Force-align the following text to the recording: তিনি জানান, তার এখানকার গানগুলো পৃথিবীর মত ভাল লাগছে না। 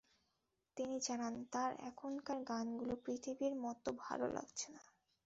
তিনি 0.77 0.95
জানান, 0.99 1.33
তার 1.53 1.71
এখানকার 1.89 2.37
গানগুলো 2.49 2.93
পৃথিবীর 3.05 3.53
মত 3.63 3.83
ভাল 3.99 4.19
লাগছে 4.35 4.67
না। 4.75 4.81